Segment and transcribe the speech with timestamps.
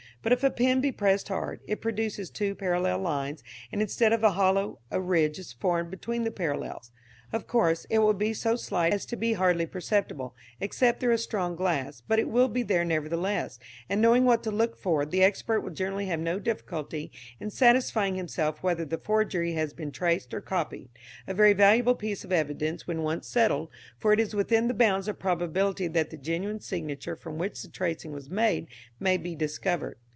[0.23, 4.23] But if a pen be pressed hard, it produces two parallel lines, and, instead of
[4.23, 6.91] a hollow, a ridge is formed between the parallels.
[7.33, 11.17] Of course, it will be so slight as to be hardly perceptible, except through a
[11.17, 13.57] strong glass, but it will be there nevertheless,
[13.89, 18.13] and knowing what to look for, the expert will generally have no difficulty in satisfying
[18.13, 20.89] himself whether the forgery has been traced or copied,
[21.25, 25.07] a very valuable piece of evidence when once settled, for it is within the bounds
[25.07, 28.67] of probability that the genuine signature from which the tracing was made
[28.99, 29.97] may be discovered.